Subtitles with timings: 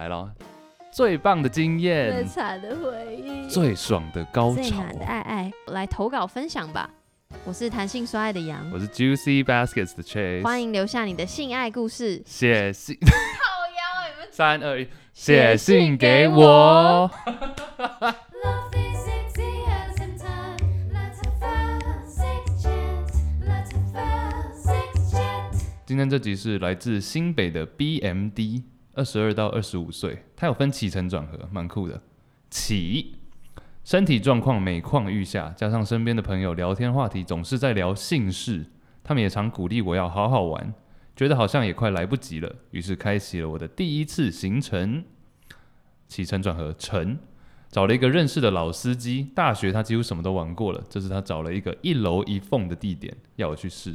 [0.00, 0.32] 来了，
[0.90, 6.88] 最棒的经验，最惨的回忆，最爽的高潮，最爱爱，来投稿分享吧。
[7.44, 14.28] 我是谈性说爱的杨，我是 Juicy Baskets 的 Chase，欢迎留下你的性爱故事，写信，靠腰，你们。
[14.32, 17.10] 三二一，写信给我。
[25.84, 28.62] 今天这集是来自新北的 BMD，
[29.00, 32.02] 二十二到二十五岁，他有分起承转合，蛮酷的。
[32.50, 33.14] 起，
[33.82, 38.66] 身体状况每况愈下，加上身边的朋友聊天话题总是在聊性事，
[39.02, 40.74] 他们也常鼓励我要好好玩，
[41.16, 45.02] 觉得好像也快来不及了，于是开启了我的第一次行程。
[46.06, 47.18] 起承转合，承，
[47.70, 53.94] 找了一个认识的老司机，大学他几乎什么都玩过了，这是他找了一个一楼一凤的地点要我去试。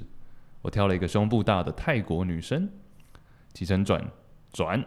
[0.64, 2.68] 我挑了一个胸部大的泰国女生，
[3.54, 4.04] 起承转
[4.56, 4.86] 转，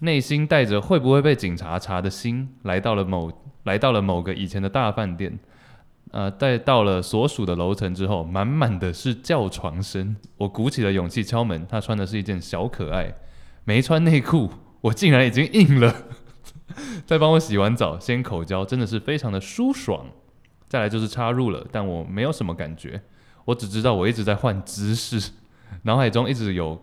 [0.00, 3.32] 内心带着会不会被警察查的心，来到了某
[3.64, 5.38] 来到了某个以前的大饭店，
[6.10, 10.14] 呃，待到了所属的楼层之后，满满的是叫床声。
[10.36, 13.14] 我鼓起了勇气敲门，他穿的是一件小可爱，
[13.64, 14.50] 没穿内裤，
[14.82, 15.94] 我竟然已经硬了。
[17.06, 20.06] 在帮我洗完澡，先口交，真的是非常的舒爽。
[20.68, 23.00] 再来就是插入了，但我没有什么感觉。
[23.46, 25.30] 我只知道我一直在换姿势，
[25.82, 26.78] 脑海中一直有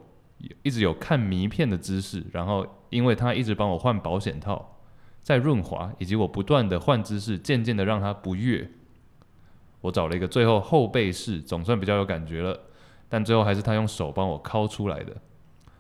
[0.61, 4.80] 一直有看迷片的姿势，然后因为他一直帮我换保险套，
[5.22, 8.72] 在润滑，以及我不断的换姿势，渐渐的让他不悦。
[9.81, 12.59] 我找了一个最后后背式，总算比较有感觉了，
[13.09, 15.16] 但最后还是他用手帮我敲出来的。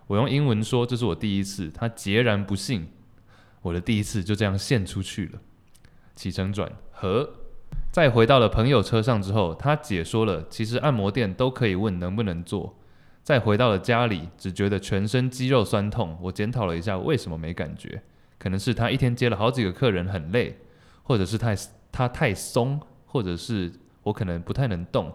[0.07, 2.89] 我用英文说这是我第一次，他截然不信，
[3.61, 5.39] 我的第一次就这样献出去了。
[6.15, 7.29] 起承转合。
[7.91, 12.75] 再回到了朋友车上之后，他解说了，其实按摩店都可以问能不能做。
[13.23, 16.17] 再回到了家里，只觉得全身肌肉酸痛。
[16.21, 18.03] 我检讨了一下，为什么没感觉？
[18.37, 20.57] 可能是他一天接了好几个客人，很累，
[21.03, 21.55] 或者是太
[21.89, 23.71] 他太松，或者是
[24.03, 25.09] 我可能不太能动，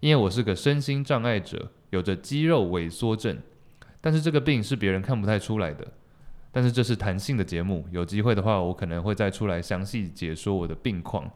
[0.00, 3.38] 因为我是个身心障碍者，有着肌肉萎缩症。
[4.02, 5.86] 但是这个病是别人看不太出来的。
[6.52, 11.30] 但是这是弹性的节目，有机会的话，我可能会再出来详细解说我的病况。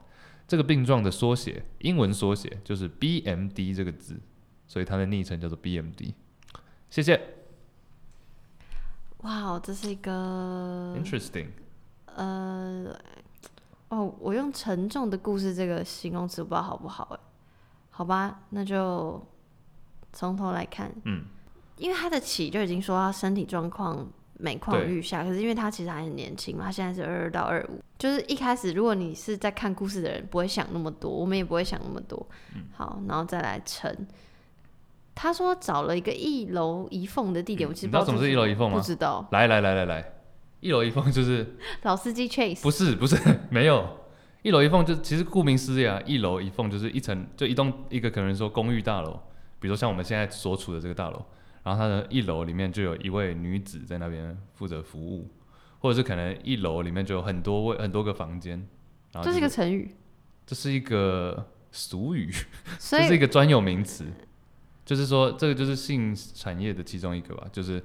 [0.47, 4.21] 这个病状的缩写，英文缩写就是 BMD 这个字，
[4.71, 6.15] 所以他的昵称叫做 BMD。
[6.91, 7.21] 谢谢。
[9.23, 11.49] 哇，这是一个 interesting。
[12.15, 12.97] 呃，
[13.89, 17.09] 哦，我用沉重的故事这个形容词，不知道好不好？
[17.11, 17.19] 哎，
[17.91, 19.21] 好吧，那就
[20.13, 20.93] 从头来看。
[21.05, 21.25] 嗯，
[21.77, 24.07] 因为他的起就已经说他身体状况。
[24.43, 32.27] 每况愈下，可是因为他其实还很年轻嘛，他现在是二二到二五，就是一开始如果你是在看故事的人，不会想那么多，我们也不会想那么多。
[32.55, 33.95] 嗯、好，然后再来承，
[35.21, 38.79] 他说找了一个一楼一凤的地点，嗯、我其实不知道，你知道什么是一楼一凤吗？
[38.79, 39.29] 不知道。
[39.33, 40.13] 来来来来来，
[40.61, 43.17] 一楼一凤就是 老司机 Chase，不是不是
[43.51, 43.87] 没有，
[44.41, 49.21] 一楼一凤就其实顾名思义啊，一楼一凤就是一层就一栋一个可能说公寓大楼，
[49.59, 51.23] 比如说像我们现在所处的这个大楼。
[51.63, 55.29] 然后它的一楼里面就有一位女子在那边负责服务，
[55.81, 58.67] 或者是可能一楼里面就有很多位很多个房间。
[59.13, 59.95] 然后就是、这是一个成语，
[60.47, 62.33] 这是一个俗语，
[62.81, 64.07] 这是一个专有名词，
[64.85, 67.83] 就是说这个就是性产业的其中一个吧，就是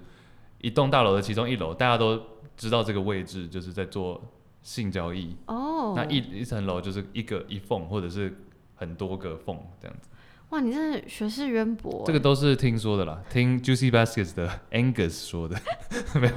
[0.59, 2.19] 一栋大楼的其中一楼，大家都
[2.57, 4.22] 知道这个位置就是在做
[4.61, 5.35] 性交易。
[5.47, 8.35] 哦，那一一层楼就是一个一缝，或者是
[8.75, 10.09] 很多个缝这样子。
[10.50, 12.03] 哇，你真的学识渊博。
[12.05, 15.55] 这个都是听说的啦，听 Juicy Baskets 的 Angus 说的，
[16.19, 16.34] 没有？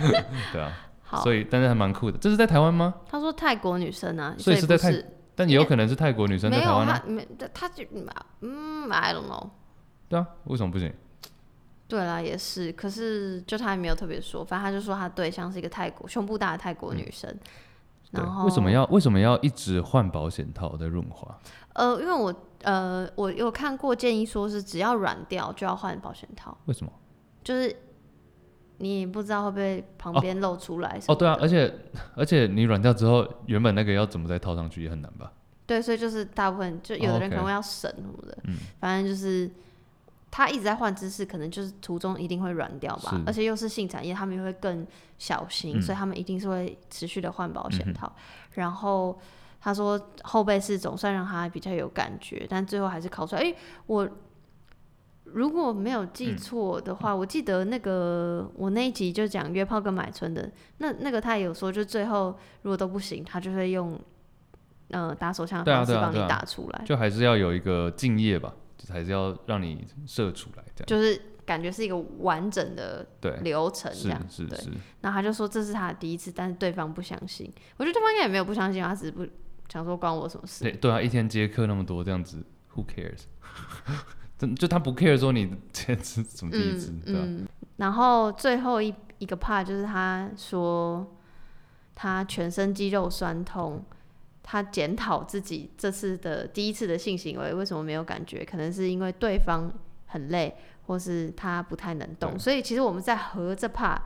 [0.52, 0.72] 对啊，
[1.02, 2.18] 好，所以但是还蛮酷的。
[2.18, 2.94] 这是在台湾吗？
[3.06, 4.92] 他说泰国女生啊，所以是在泰，
[5.34, 7.04] 但也有可能是泰国女生在台湾啊。
[7.06, 7.84] 没有，他没，他就
[8.40, 9.50] 嗯，I don't know。
[10.10, 10.92] 对啊，为什么不行？
[11.88, 17.34] 对啦，也是，可是就他也没有特别说，反正他就说他对象是一个泰国胸部大的泰国女生。
[18.10, 21.38] 然后为什么要为什么要一直换保险套的润滑？
[21.72, 22.34] 呃，因为我。
[22.62, 26.54] 呃，我有看过建议，说是只要软掉就要换保险套。
[26.66, 26.92] 为什么？
[27.42, 27.74] 就是
[28.76, 31.14] 你不知道会不会旁边露出来哦。
[31.14, 31.74] 哦，对啊，而且
[32.14, 35.32] 而且你软掉之后，原本那个要怎么再套上去也很难吧？
[35.64, 38.36] 对，所以就是大部分就有的人可能会要省什么的。
[38.44, 39.50] 嗯、哦 okay，反正就是
[40.30, 43.20] 他一直在换姿势，可能就是途中一定会软掉吧。
[43.26, 44.86] 而且又是性产业，他们又会更
[45.18, 48.22] 小心，嗯、所以他们一定是会持续的换保险套，嗯。
[48.54, 49.18] 然后。
[49.62, 53.42] 他说后背是总算让他比较有感觉，但最后还是考出来。
[53.42, 53.56] 哎、欸，
[53.88, 54.08] 我
[55.24, 64.00] 如果没有记错的话、嗯，我记得那个我那一集就讲约炮跟买春的，那那个他也有说，就最后如果都不行，他就会用
[64.92, 70.86] 呃打手枪的方式帮你打出来，就还是要有一个敬业吧，就还是要让你射出来这样。
[70.86, 71.20] 就是。
[71.46, 73.04] 感觉是一个完整的
[73.42, 74.24] 流程这样。
[74.30, 74.70] 是是是。
[75.00, 77.52] 然后他就说这是他的第一次，但是对方不相信。
[77.76, 79.26] 我觉得对方应该也没有不相信，他只是不
[79.68, 80.62] 想说关我什么事。
[80.62, 83.22] 对对啊，一天接客那么多这样子，Who cares？
[84.54, 87.20] 就他不 care 说你这次什么第一次，对吧？
[87.24, 87.48] 嗯。
[87.78, 91.16] 然后最后一一个 part 就是他说
[91.96, 93.84] 他全身肌肉酸痛。
[94.50, 99.72] 他检讨自己这次的第一次的性行为为什么没有感觉，可能是因为对方
[100.06, 100.56] 很累，
[100.88, 102.36] 或是他不太能动。
[102.36, 103.98] 所以其实我们在合这 part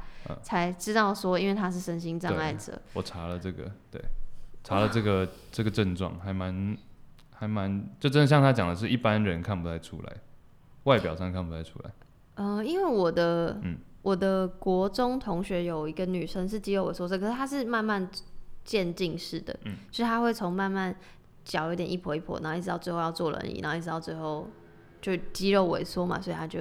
[0.43, 2.79] 才知道说，因为他是身心障碍者。
[2.93, 3.99] 我查了这个，对，
[4.63, 6.77] 查了这个这个症状，还蛮
[7.33, 10.13] 还蛮，就真的像他讲的是一般人看不太出来，
[10.83, 11.91] 外表上看不太出来。
[12.35, 18.07] 嗯、呃，因为我的、嗯、我的国中同学有一个女生是肌肉萎缩症，可是她是慢慢。
[18.65, 20.97] 渐进式的，嗯，就是他会从慢慢
[21.45, 24.49] 脚有点一跛一跛，然后一直到最后要坐轮椅，然后一直到最后
[25.03, 26.61] 就肌肉萎缩嘛，所以他就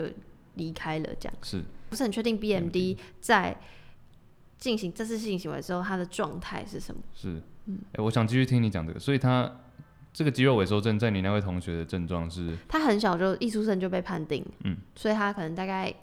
[0.56, 1.10] 离开了。
[1.18, 3.58] 这样是不是很确定？BMD 在
[4.58, 7.02] 进行这次性行为之后，他的状态是什么？
[7.14, 9.00] 是，嗯，哎、欸，我想继续听你讲这个。
[9.00, 9.50] 所以他
[10.12, 12.58] 这个肌肉萎缩症，在你那位同学的症状是？
[12.68, 15.94] 他很小就一出生就被判定，嗯，所以他可能大概，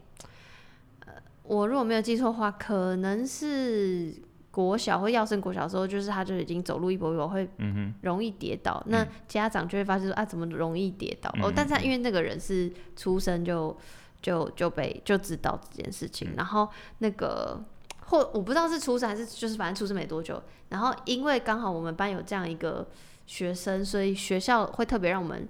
[1.00, 1.12] 呃，
[1.42, 4.14] 我如果没有记错的话，可能是。
[4.60, 7.48] 国小或要升国小的时候，就是他就已经走路一跛一跛，会
[8.02, 8.92] 容易跌倒，嗯。
[8.92, 11.30] 那家长就会发现说啊，怎么容易跌倒？
[11.36, 13.74] 嗯、哦，但是他因为那个人是出生就
[14.20, 16.68] 就就被就知道这件事情，嗯、然后
[16.98, 17.58] 那个
[18.06, 22.86] 或我不知道是出生还是就是反正出生没多久，然后因为刚好我们班有这样一个
[23.26, 25.48] 学生，所以学校会特别让我们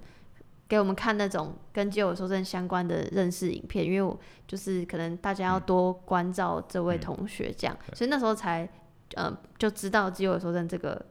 [0.69, 4.17] 给我们看那种跟肌肉收缩症相关的认识影片，因为我
[4.47, 8.69] 就是可能大家要多关照这位同学这样，嗯、所以那时候才。
[9.15, 11.05] 呃，就知道肌肉萎缩症这个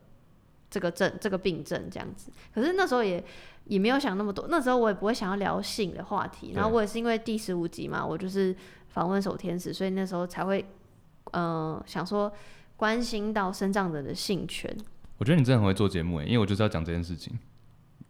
[0.70, 3.22] 这个症这个病症这样子，可是那时候也
[3.64, 8.54] 也没有想那么多，那时候我也不会想要聊性的话题，然后我也是因为第十五集嘛，我就是
[8.88, 10.64] 访问守天使，所以那时候才会
[11.32, 12.32] 呃想说
[12.76, 14.74] 关心到生长者的性权。
[15.18, 17.36] 我觉得你真的很会做节目诶，因为我就是要讲这件事情，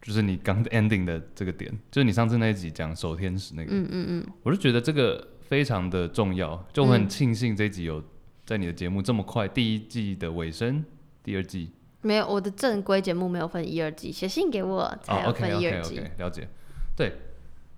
[0.01, 8.03] 就是你刚 ending 的这个点，就是你上次那一集讲守天使那个，嗯嗯嗯，我就觉得这个非常的重要，就我很庆幸这一集有。
[8.45, 10.83] 在你的节目这么快，第一季的尾声，
[11.23, 11.71] 第二季
[12.01, 15.99] 没有，我的正规节目没有分一二季，写信给我才有分一二季。
[15.99, 16.47] Oh, okay, okay, okay, 了解，
[16.97, 17.13] 对，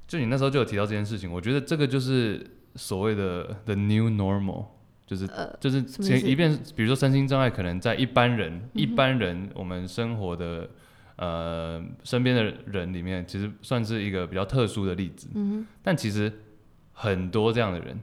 [0.08, 2.44] 就你那时候就有提到这件事情，我觉得这个就是
[2.76, 4.66] 所谓的 the new normal，
[5.06, 10.70] 就是、呃、就是前一遍，比如说身心障碍，可能在一般人、嗯、一般人我们生活的
[11.18, 15.28] 呃身边的人里面，其实算是一个比较特殊的例子。
[15.36, 16.32] 嗯，但其实
[16.94, 18.00] 很多这样的人。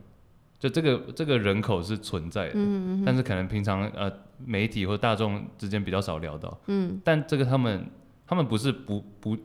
[0.61, 4.11] 就这个这个人口是存在的，嗯，但是可能平常呃
[4.45, 7.83] 媒体或大众之间比较少聊到，嗯，但这个他们
[8.27, 9.35] 他们不是不不，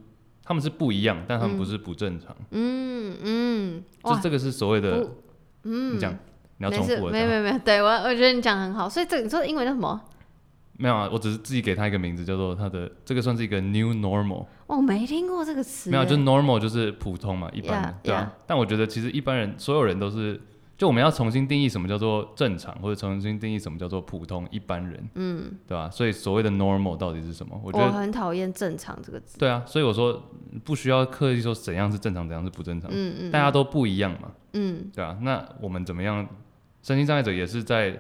[0.45, 5.09] 他们是不一样，但他们不是不正常，嗯嗯，就这个是所谓的，
[5.63, 6.13] 嗯，你讲
[6.59, 9.99] 你要重复，没有没有没有，对我我觉得你讲很好，所以这个你说的英文叫什么？
[10.77, 20.39] 没有啊，我只是自己给他一个名字，叫做他的这个算是一个 new normal，哦，没听过这个词，没有，就 normal 就是普通嘛，一般对啊.但我觉得其实一般人所有人都是。
[20.77, 25.89] 就我们要重新定义什么叫做正常，或者重新定义什么叫做普通一般人，嗯，对吧？
[25.89, 27.59] 所以所谓的 normal 到底是什么？
[27.65, 29.39] 我觉得我很讨厌正常这个字。
[29.39, 30.23] 对啊，所以我说
[30.65, 35.17] 不需要刻意说怎样是正常，怎样是不正常，嗯嗯，大家都不一样嘛，嗯，对啊。
[35.23, 36.29] 那我们怎么样？
[36.83, 37.99] 身心障碍者也是在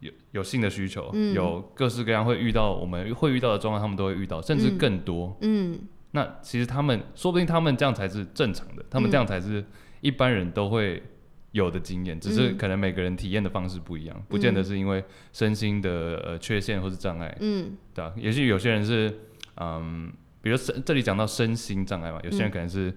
[0.00, 5.74] 有有性的需求，嗯，有各式各样会遇到我们会遇到的状况，他们都会遇到，甚至更多，嗯。
[5.74, 5.80] 嗯，
[6.12, 9.62] 那其实他们说不定他们这样才是正常的，他们这样才是
[10.00, 11.02] 一般人都会。
[11.56, 19.18] 有的经验，只是可能每个人体验的方式不一样，嗯，不见得是因为身心的呃缺陷或是障碍，嗯，对啊，也许有些人是，
[19.56, 22.90] 嗯，比如身这里讲到身心障碍嘛，有些人可能是，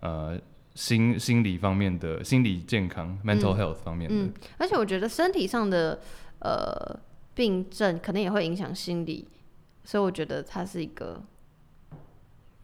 [0.00, 0.40] 嗯，呃
[0.74, 6.00] 心心理方面的心理健康，嗯，mental health 方面的，嗯，而且我觉得身体上的
[6.40, 6.98] 呃
[7.32, 9.28] 病症可能也会影响心理，
[9.84, 11.22] 所以我觉得它是一个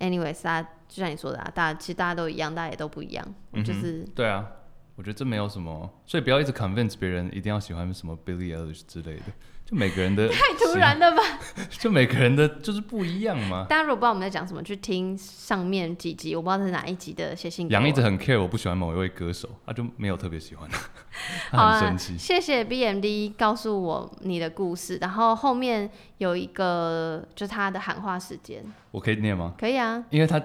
[0.00, 4.50] ，anyways，大家就像你说的啊，大家其实大家都一样，大家也都不一样，嗯，就是对啊。
[5.00, 9.22] 我觉得这没有什么，所以不要一直 convince 别人一定要喜欢什么 Billie Eilish 之类的，
[9.64, 11.22] 就每个人的 太突然了吧？
[11.70, 13.64] 就每个人的就是不一样嘛。
[13.66, 17.66] 大家如果不知道我们在讲什么，去听上面几集，我不知道是哪一集的写信。
[17.70, 20.68] 杨一直很 care，我不喜欢某一位歌手，他就没有特别喜欢
[21.50, 22.18] 他，他很生气。
[22.18, 29.54] 谢谢 BMD 告诉我你的故事，然后后面有一个就是他的喊话时间，我可以念吗？
[29.58, 30.38] 可以啊，因为他。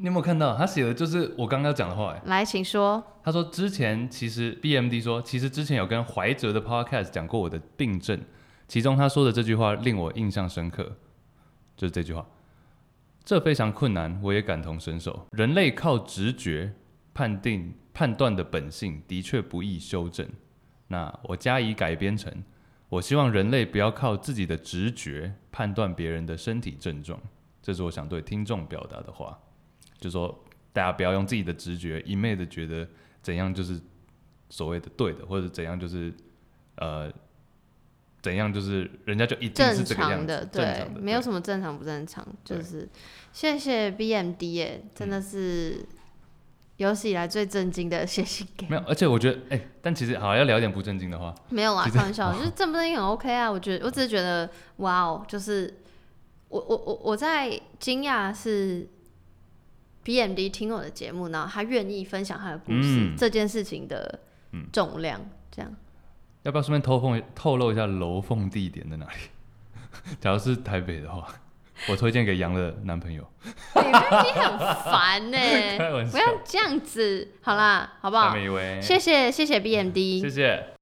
[0.00, 2.12] 你有没有看到他写的就是我刚刚讲的话？
[2.12, 3.02] 哎，来，请说。
[3.22, 8.18] 他说之前其实 BMD 说，其实之前有跟怀哲的 Podcast 讲过我的病症，
[8.66, 10.96] 其中他说的这句话令我印象深刻，
[11.76, 12.26] 就是这句话。
[13.22, 15.26] 这非常困难，我也感同身受。
[15.32, 16.72] 人类靠直觉
[17.12, 17.74] 判定。
[17.92, 20.26] 判断的本性的确不易修正。
[20.86, 22.32] 那我加以改编成，
[22.88, 27.20] 我希望人类不要靠自己的直觉判断别人的身体症状。
[27.60, 29.38] 这是我想对听众表达的话，
[30.00, 32.88] 就是说大家不要用自己的直觉一昧的觉得
[33.22, 33.80] 怎样就是
[34.48, 36.12] 所谓的对的，或者怎样就是
[36.76, 37.12] 呃。
[38.22, 42.86] 怎样就是人家就一定是这个样子，正常的，对，正常的，没有什么正常不正常，就是
[43.32, 45.82] 谢谢 BMD 耶，真的是
[46.76, 48.66] 有史以来最震惊的写信给。
[48.68, 55.78] 没有，而且我觉得，哎、欸，但其实好要聊一点不正经的话，没有啊，开玩笑，就是正不正经很 OK 啊，我觉得，我只是觉得，哇哦，就是
[56.50, 58.86] 我我我我在惊讶是
[60.04, 64.20] BMD 听我的节目，然后他愿意分享他的故事，嗯、这件事情的
[64.72, 65.76] 重量，嗯、这样。
[66.42, 69.12] 要不要顺便透风透露一下楼凤地点在哪里？
[70.18, 71.26] 假如是台北的话，
[71.88, 73.22] 我推荐给杨的男朋友。
[73.74, 75.76] 你很烦呢、 欸，
[76.10, 77.28] 不要这样子。
[77.42, 78.34] 好啦，好不好？
[78.80, 80.79] 谢谢谢谢 BMD，谢谢。